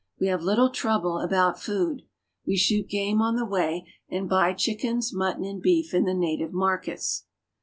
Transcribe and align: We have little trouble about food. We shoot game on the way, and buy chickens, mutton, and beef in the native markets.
We 0.19 0.25
have 0.29 0.41
little 0.41 0.71
trouble 0.71 1.19
about 1.19 1.59
food. 1.59 2.01
We 2.43 2.57
shoot 2.57 2.89
game 2.89 3.21
on 3.21 3.35
the 3.35 3.45
way, 3.45 3.85
and 4.09 4.27
buy 4.27 4.53
chickens, 4.53 5.13
mutton, 5.13 5.45
and 5.45 5.61
beef 5.61 5.93
in 5.93 6.05
the 6.05 6.15
native 6.15 6.53
markets. 6.53 7.25